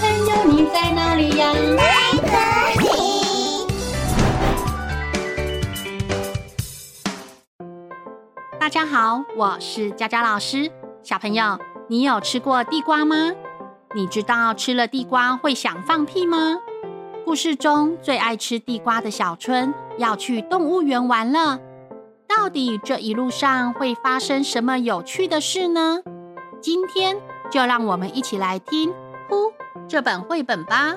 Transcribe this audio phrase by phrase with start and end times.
[0.00, 1.52] 朋友，你在哪里呀？
[1.76, 1.84] 在
[2.22, 2.88] 这里。
[8.58, 10.70] 大家好，我是佳佳老师。
[11.02, 13.32] 小朋友，你有吃过地瓜吗？
[13.94, 16.56] 你知道吃了地瓜会想放屁吗？
[17.24, 21.60] 故事中最爱吃地瓜的小春要去动物园玩了。
[22.26, 26.00] 到底这一路上会发生什么有趣的事呢？
[26.60, 27.16] 今天
[27.50, 28.90] 就让我们一起来听
[29.34, 29.50] 《呼》
[29.88, 30.94] 这本绘本吧。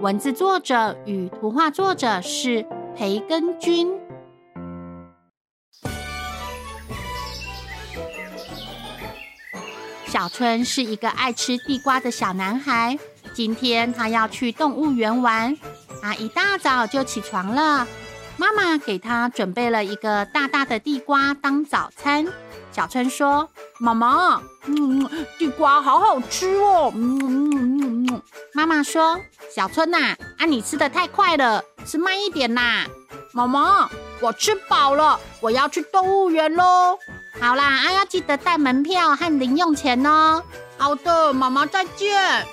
[0.00, 2.64] 文字作者与图画作者是
[2.96, 3.92] 培根君。
[10.06, 12.98] 小春是一个爱吃地瓜的小男孩。
[13.34, 15.56] 今天他要去动物园玩，
[16.00, 17.86] 他一大早就起床了。
[18.38, 22.26] 妈妈给他准备了一个大大的地瓜当早餐。
[22.72, 25.08] 小春说：“妈妈，嗯，
[25.38, 26.92] 地瓜好好吃哦。
[26.94, 28.22] 嗯”嗯嗯嗯。
[28.54, 29.18] 妈妈说
[29.54, 32.86] ：“小春呐，啊，你吃的太快了，吃慢一点啦。”
[33.32, 33.88] 妈妈，
[34.20, 36.98] 我吃饱了，我要去动物园喽。
[37.40, 40.42] 好啦，啊，要记得带门票和零用钱哦。
[40.76, 42.46] 好的，妈妈再见。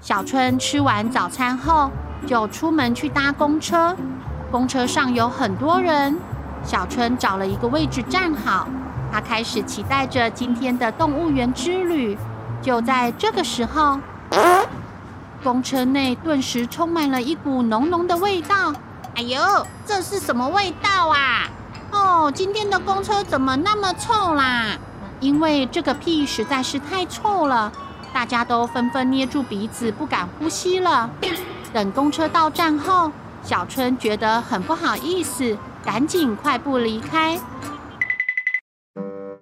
[0.00, 1.90] 小春吃完早餐后，
[2.26, 3.96] 就出门去搭公车，
[4.50, 6.16] 公车上有很多人。
[6.64, 8.68] 小春找了一个位置站好，
[9.12, 12.16] 他开始期待着今天的动物园之旅。
[12.62, 13.98] 就在这个时候，
[15.42, 18.72] 公车内顿时充满了一股浓浓的味道。
[19.16, 21.48] 哎呦，这是什么味道啊？
[21.90, 24.76] 哦，今天的公车怎么那么臭啦？
[25.18, 27.72] 因为这个屁实在是太臭了，
[28.12, 31.10] 大家都纷纷捏住鼻子，不敢呼吸了。
[31.72, 33.10] 等公车到站后，
[33.42, 37.38] 小春觉得很不好意思，赶紧快步离开。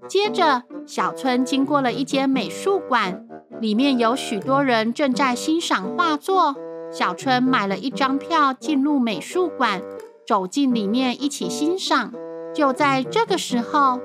[0.09, 3.27] 接着，小春经过了一间美术馆，
[3.61, 6.57] 里面有许多人正在欣赏画作。
[6.91, 9.83] 小春买了一张票进入美术馆，
[10.27, 12.13] 走进里面一起欣赏。
[12.55, 14.01] 就在这个时候，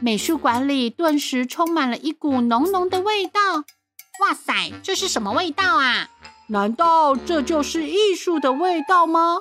[0.00, 3.40] 美术馆里顿时充满了一股浓浓的味道。
[4.22, 6.08] 哇塞，这是什么味道啊？
[6.48, 9.40] 难道这就是艺术的味道吗？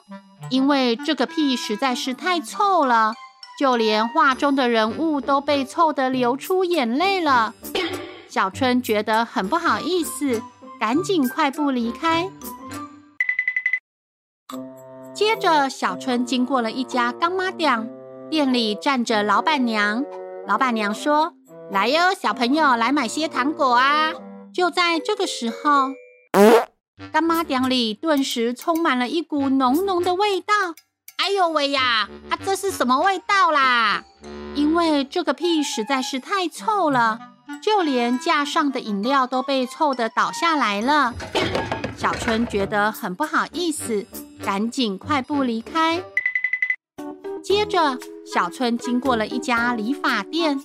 [0.50, 3.14] 因为这个屁实在是太臭了，
[3.60, 7.54] 就连画中的人物都被凑得流出眼泪了。
[8.30, 10.42] 小春觉得很不好意思，
[10.80, 12.30] 赶紧快步离开。
[15.14, 17.92] 接着，小春经过了一家干妈店，
[18.30, 20.06] 店里站着老板娘。
[20.48, 21.34] 老板娘说
[21.70, 24.14] ：“来哟，小朋友，来买些糖果啊！”
[24.56, 25.90] 就在这个时候。
[27.12, 30.54] 干妈店里顿时充满了一股浓浓的味道。
[31.22, 32.08] 哎呦喂呀！
[32.30, 34.06] 啊，这是什么味道啦？
[34.56, 37.20] 因为这个屁实在是太臭了，
[37.62, 41.14] 就连架上的饮料都被臭得倒下来了。
[41.98, 44.06] 小春觉得很不好意思，
[44.42, 46.02] 赶紧快步离开。
[47.44, 50.58] 接着，小春经过了一家理发店，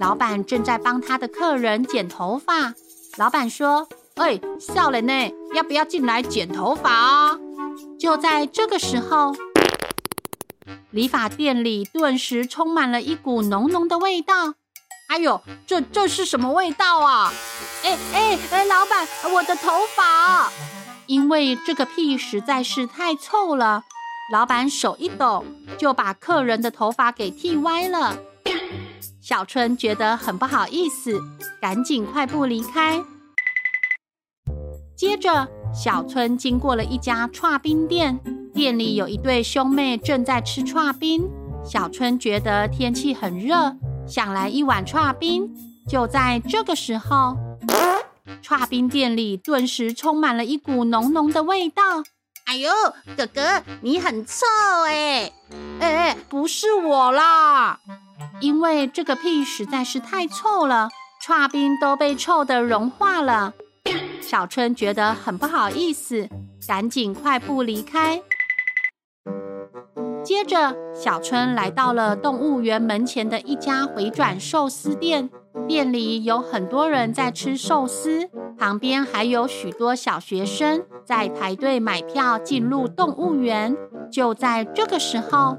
[0.00, 2.74] 老板正在帮他的客人剪头发。
[3.16, 3.88] 老板说。
[4.16, 7.38] 哎，少年呢，要不要进来剪头发啊？
[7.98, 9.34] 就在这个时候，
[10.90, 14.54] 理发店里顿时充满了一股浓浓的味道。
[15.08, 17.32] 哎呦，这这是什么味道啊？
[17.84, 20.52] 哎哎哎，老板，我的头发！
[21.06, 23.82] 因为这个屁实在是太臭了，
[24.32, 25.44] 老板手一抖，
[25.76, 28.18] 就把客人的头发给剃歪了。
[29.20, 31.20] 小春觉得很不好意思，
[31.60, 33.02] 赶紧快步离开。
[34.96, 38.20] 接着，小春经过了一家串冰店，
[38.60, 41.26] 店里有一对兄妹正在吃串冰。
[41.64, 43.74] 小春觉得天气很热，
[44.06, 45.50] 想来一碗串冰。
[45.88, 47.38] 就在这个时候，
[48.42, 51.82] 串冰店里顿时充满了一股浓浓的味道。
[52.44, 52.70] 哎呦，
[53.16, 54.44] 哥哥，你很臭
[54.86, 55.32] 哎！
[55.80, 57.80] 哎，不是我啦，
[58.42, 60.90] 因为这个屁实在是太臭了，
[61.22, 63.54] 串冰都被臭的融化了。
[64.20, 66.28] 小春觉得很不好意思，
[66.68, 68.20] 赶紧快步离开。
[70.30, 75.28] 接着，小春来到了动物园门前的一家回转寿司店，
[75.66, 83.76] 店里有很多人在吃寿司，旁边还有许多小学生在排队买票进入动物园。
[84.12, 85.58] 就在这个时候，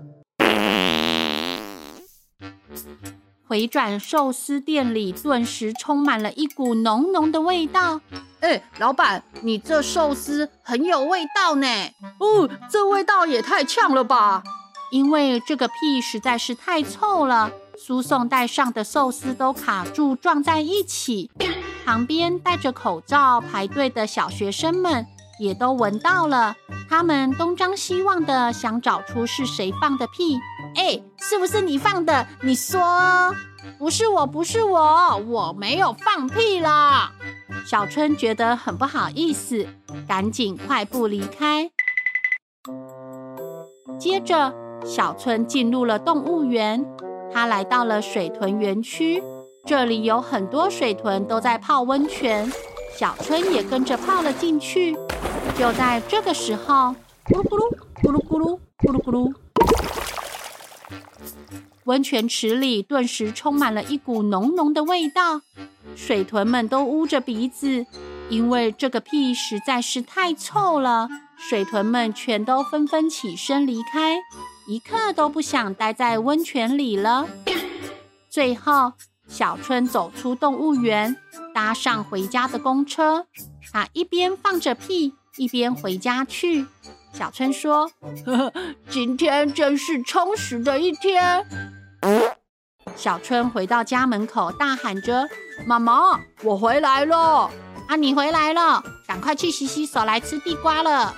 [3.46, 8.00] 回转寿司店里顿时充满了一股浓浓的味道。
[8.40, 11.68] 哎，老板，你这寿司很有味道呢。
[12.22, 14.42] 哦，这味道也太呛了吧！
[14.92, 21.32] 因为这个屁实在是太臭了，输送带上的寿司都卡住，撞在一起。
[21.84, 25.06] 旁边戴着口罩排队的小学生们
[25.40, 26.56] 也都闻到了，
[26.88, 30.38] 他们东张西望的想找出是谁放的屁。
[30.76, 32.28] 哎，是不是你放的？
[32.42, 33.34] 你说，
[33.80, 37.12] 不是我，不是我，我没有放屁啦。
[37.66, 39.68] 小春觉得很不好意思，
[40.08, 41.72] 赶紧快步离开。
[44.00, 44.54] 接着，
[44.86, 46.86] 小春进入了动物园，
[47.32, 49.24] 他来到了水豚园区。
[49.66, 52.52] 这里有很多水豚都在泡温泉，
[52.98, 54.98] 小春也跟着泡了进去。
[55.58, 56.96] 就在这个时候，
[57.26, 59.34] 咕噜咕噜，咕噜咕噜，咕噜咕噜，
[61.84, 65.42] 温泉池里顿时充满了一股浓浓的味道，
[65.96, 67.86] 水豚们都捂着鼻子，
[68.30, 71.08] 因为这个屁实在是太臭了。
[71.38, 74.18] 水豚们全都纷纷起身离开，
[74.68, 77.28] 一刻都不想待在温泉里了。
[78.30, 78.94] 最后。
[79.28, 81.16] 小春走出动物园，
[81.54, 83.28] 搭上回家的公车。
[83.72, 86.66] 他一边放着屁，一边回家去。
[87.14, 87.90] 小春说
[88.26, 88.54] ：“呵呵，
[88.90, 91.46] 今天真是充实的一天。”
[92.98, 95.30] 小春回到家门口，大喊着
[95.66, 97.50] ：“妈妈，我回来了！
[97.88, 101.16] 啊，你回来了，赶快去洗洗手，来吃地瓜了。”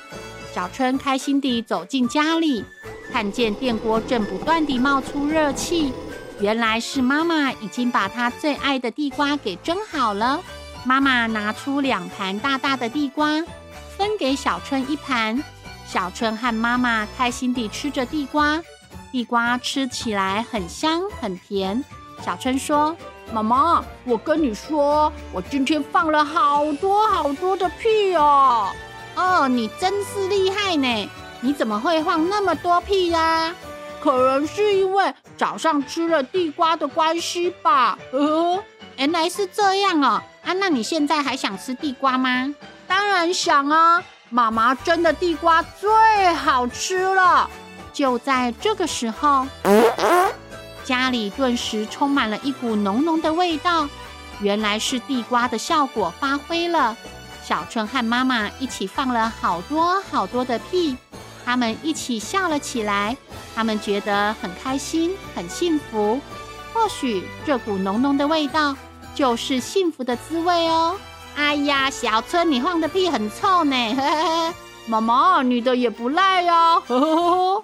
[0.53, 2.63] 小春开心地走进家里，
[3.11, 5.93] 看见电锅正不断地冒出热气。
[6.39, 10.39] 原来是妈妈已经把她最爱的地瓜给蒸好了。
[10.85, 13.41] 妈妈拿出两盘大大的地瓜，
[13.97, 15.43] 分给小春一盘。
[15.85, 18.61] 小春和妈妈开心地吃着地瓜，
[19.11, 21.83] 地瓜吃起来很香很甜。
[22.25, 22.95] 小春说
[23.31, 28.69] ：“妈妈，我跟你说，我今天放了好多好多的屁哦！
[29.15, 31.09] 哦，你真是厉害呢！
[31.43, 33.53] 你怎么会放那么多屁呀？”
[34.01, 37.97] 可能是因为早上吃了地瓜的关系吧。
[38.11, 38.61] 呃，
[38.97, 40.21] 原来是这样哦。
[40.43, 42.53] 啊，那你现在还想吃地瓜吗？
[42.87, 44.03] 当然想啊！
[44.29, 47.49] 妈妈蒸的地瓜最好吃了。
[47.93, 49.47] 就在这个时候，
[50.83, 53.87] 家里顿时充满了一股浓浓的味道。
[54.41, 56.97] 原来是地瓜的效果发挥了。
[57.41, 60.97] 小春和妈妈一起放了好多好多的屁，
[61.45, 63.15] 他们一起笑了起来。
[63.55, 66.19] 他们觉得很开心，很幸福。
[66.73, 68.75] 或许这股浓浓的味道
[69.13, 70.95] 就是幸福的滋味哦。
[71.35, 73.75] 哎呀，小春，你放的屁很臭呢。
[73.95, 74.53] 呵呵，
[74.87, 77.63] 妈妈，你的也不赖哦。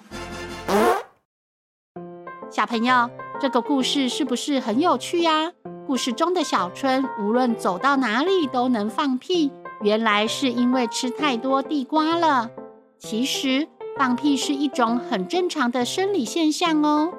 [2.50, 3.10] 小朋友，
[3.40, 5.52] 这个故事是不是很有趣呀？
[5.86, 9.50] 故事中的小春无论走到哪里都能放屁，
[9.82, 12.48] 原来是因为吃太多地瓜了。
[13.00, 13.66] 其实。
[13.96, 17.12] 放屁是一种很正常的生理现象哦，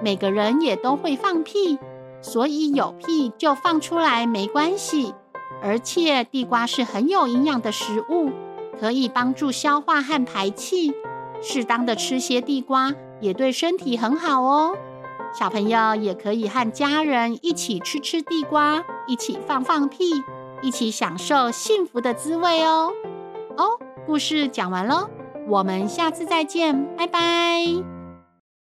[0.00, 1.80] 每个人也都会放屁，
[2.22, 5.14] 所以有屁就放出来没关系。
[5.60, 8.30] 而且地瓜是很有营养的食物，
[8.78, 10.92] 可以帮助消化和排气，
[11.42, 14.76] 适当的吃些地瓜也对身体很好哦。
[15.36, 20.22] 小朋友也可以和家人一起吃吃地瓜，一起放放屁，
[20.62, 22.92] 一起享受幸福的滋味哦。
[23.56, 25.10] 哦，故事讲完喽。
[25.48, 27.97] 我们下次再见，拜拜。